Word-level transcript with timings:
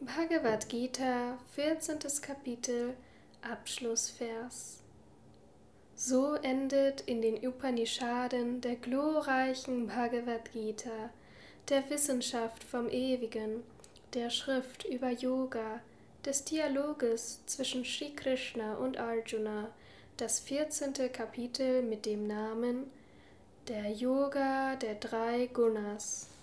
Bhagavad 0.00 0.68
Gita, 0.68 1.38
14. 1.54 1.98
Kapitel, 2.20 2.94
Abschlussvers. 3.42 4.82
So 5.94 6.34
endet 6.34 7.00
in 7.02 7.22
den 7.22 7.46
Upanishaden 7.46 8.60
der 8.60 8.76
glorreichen 8.76 9.86
Bhagavad 9.86 10.52
Gita, 10.52 11.10
der 11.68 11.88
Wissenschaft 11.88 12.64
vom 12.64 12.90
Ewigen, 12.90 13.62
der 14.12 14.30
Schrift 14.30 14.84
über 14.84 15.10
Yoga, 15.10 15.80
des 16.26 16.44
Dialoges 16.44 17.40
zwischen 17.46 17.84
Sri 17.84 18.10
Krishna 18.14 18.74
und 18.74 18.98
Arjuna, 18.98 19.70
das 20.16 20.40
14. 20.40 20.92
Kapitel 21.12 21.82
mit 21.82 22.04
dem 22.04 22.26
Namen 22.26 22.90
Der 23.68 23.90
Yoga 23.90 24.76
der 24.76 24.96
drei 24.96 25.46
Gunas. 25.46 26.33